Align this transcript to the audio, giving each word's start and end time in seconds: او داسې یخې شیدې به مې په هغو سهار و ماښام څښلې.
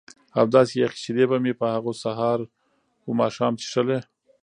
او 0.37 0.45
داسې 0.55 0.73
یخې 0.83 0.97
شیدې 1.03 1.25
به 1.29 1.37
مې 1.43 1.53
په 1.59 1.65
هغو 1.75 1.91
سهار 2.03 2.39
و 3.05 3.09
ماښام 3.21 3.53
څښلې. 3.61 3.99